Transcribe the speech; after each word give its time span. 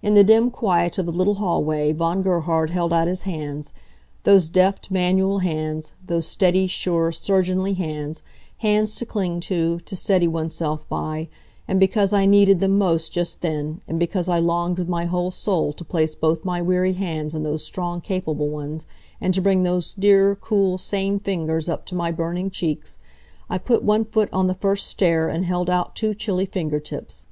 In 0.00 0.14
the 0.14 0.22
dim 0.22 0.52
quiet 0.52 0.96
of 0.96 1.06
the 1.06 1.12
little 1.12 1.34
hallway 1.34 1.90
Von 1.90 2.22
Gerhard 2.22 2.70
held 2.70 2.92
out 2.92 3.08
his 3.08 3.22
hands 3.22 3.72
those 4.22 4.48
deft, 4.48 4.92
manual 4.92 5.40
hands 5.40 5.92
those 6.06 6.28
steady, 6.28 6.68
sure, 6.68 7.10
surgeonly 7.10 7.74
hands 7.74 8.22
hands 8.58 8.94
to 8.94 9.04
cling 9.04 9.40
to, 9.40 9.80
to 9.80 9.96
steady 9.96 10.28
oneself 10.28 10.88
by, 10.88 11.26
and 11.66 11.80
because 11.80 12.12
I 12.12 12.26
needed 12.26 12.60
them 12.60 12.78
most 12.78 13.10
just 13.12 13.40
then, 13.40 13.80
and 13.88 13.98
because 13.98 14.28
I 14.28 14.38
longed 14.38 14.78
with 14.78 14.88
my 14.88 15.06
whole 15.06 15.32
soul 15.32 15.72
to 15.72 15.84
place 15.84 16.14
both 16.14 16.44
my 16.44 16.62
weary 16.62 16.92
hands 16.92 17.34
in 17.34 17.42
those 17.42 17.64
strong 17.64 18.00
capable 18.00 18.48
ones 18.48 18.86
and 19.20 19.34
to 19.34 19.42
bring 19.42 19.64
those 19.64 19.94
dear, 19.94 20.36
cool, 20.36 20.78
sane 20.78 21.18
fingers 21.18 21.68
up 21.68 21.84
to 21.86 21.96
my 21.96 22.12
burning 22.12 22.50
cheeks, 22.52 23.00
I 23.50 23.58
put 23.58 23.82
one 23.82 24.04
foot 24.04 24.28
on 24.32 24.46
the 24.46 24.54
first 24.54 24.86
stair 24.86 25.28
and 25.28 25.44
held 25.44 25.68
out 25.68 25.96
two 25.96 26.14
chilly 26.14 26.46
fingertips. 26.46 27.26